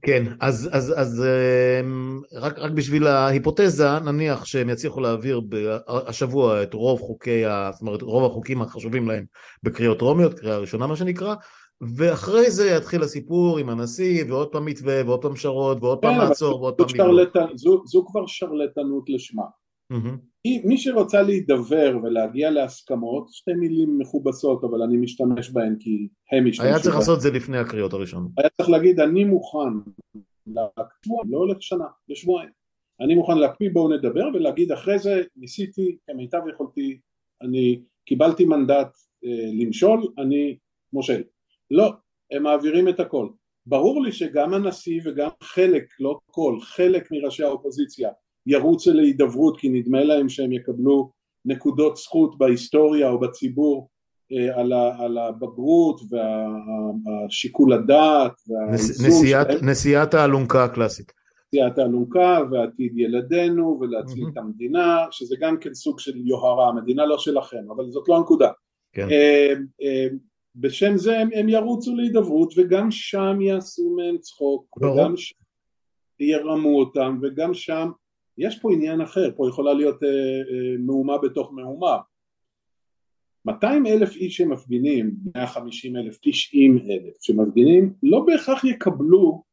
[0.02, 1.26] כן, אז, אז, אז
[1.82, 5.42] אמ, רק, רק בשביל ההיפותזה, נניח שהם יצליחו להעביר
[5.88, 9.26] השבוע את רוב חוקי, ה, זאת אומרת רוב החוקים החשובים להם
[9.64, 11.36] בקריאות טרומיות, קריאה ראשונה מה שנקרא,
[11.96, 16.20] ואחרי זה יתחיל הסיפור עם הנשיא, ועוד פעם מתווה, ועוד פעם שרות, ועוד פעם כן,
[16.20, 16.88] לעצור, ועוד פעם...
[17.56, 19.44] זו, זו כבר שרלטנות לשמה.
[19.94, 20.18] Mm-hmm.
[20.64, 26.64] מי שרוצה להידבר ולהגיע להסכמות, שתי מילים מכובסות אבל אני משתמש בהן כי הם משתמשים
[26.64, 26.74] בהן.
[26.74, 28.32] היה צריך לעשות את זה לפני הקריאות הראשונות.
[28.38, 29.74] היה צריך להגיד אני מוכן
[30.48, 32.50] להקפיא, לא הולך שנה, לשבועיים.
[33.02, 37.00] אני מוכן להקפיא בואו נדבר ולהגיד אחרי זה ניסיתי כמיטב יכולתי,
[37.42, 40.58] אני קיבלתי מנדט אה, למשול, אני
[40.94, 41.24] מושל.
[41.72, 41.94] לא,
[42.32, 43.30] הם מעבירים את הכל.
[43.66, 48.10] ברור לי שגם הנשיא וגם חלק, לא כל, חלק מראשי האופוזיציה
[48.48, 51.12] ירוצו להידברות כי נדמה להם שהם יקבלו
[51.46, 53.90] נקודות זכות בהיסטוריה או בציבור
[54.32, 58.34] אה, על, ה, על הבגרות והשיקול הדעת
[59.08, 61.12] נשיאת, נשיאת האלונקה הקלאסית
[61.54, 64.32] נשיאת האלונקה ועתיד ילדינו ולהציל mm-hmm.
[64.32, 68.50] את המדינה שזה גם כן סוג של יוהרה המדינה לא שלכם אבל זאת לא הנקודה
[68.94, 69.08] כן.
[69.12, 70.08] אה, אה,
[70.56, 74.94] בשם זה הם, הם ירוצו להידברות וגם שם יעשו מהם צחוק ברור.
[74.94, 75.36] וגם שם
[76.20, 77.90] ירמו אותם וגם שם
[78.38, 81.98] יש פה עניין אחר, פה יכולה להיות אה, אה, מהומה בתוך מהומה.
[83.46, 89.44] 200 אלף איש שמפגינים, 150 אלף, 90 אלף שמפגינים, לא בהכרח יקבלו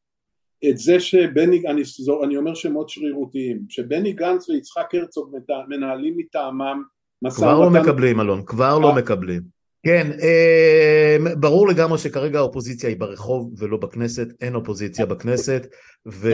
[0.68, 1.82] את זה שבני, אני,
[2.24, 5.36] אני אומר שמות שרירותיים, שבני גנץ ויצחק הרצוג
[5.68, 6.82] מנהלים מטעמם
[7.30, 9.53] כבר לא מקבלים אלון, כבר לא מקבלים.
[9.84, 15.66] כן, אה, ברור לגמרי שכרגע האופוזיציה היא ברחוב ולא בכנסת, אין אופוזיציה בכנסת,
[16.06, 16.32] ו,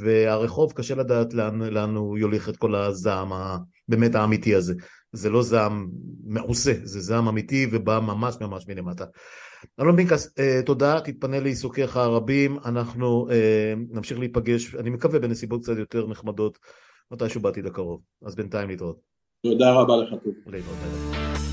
[0.00, 4.74] והרחוב קשה לדעת לאן, לאן הוא יוליך את כל הזעם הבאמת האמיתי הזה.
[5.12, 5.88] זה לא זעם
[6.24, 9.04] מעושה, זה זעם אמיתי ובא ממש ממש מלמטה.
[9.80, 15.76] אלון פינקס, אה, תודה, תתפנה לעיסוקיך הרבים, אנחנו אה, נמשיך להיפגש, אני מקווה בנסיבות קצת
[15.78, 16.58] יותר נחמדות,
[17.10, 18.96] מתישהו בעתיד הקרוב, אז בינתיים להתראות.
[19.42, 20.14] תודה רבה לך.
[20.46, 21.49] להתראות.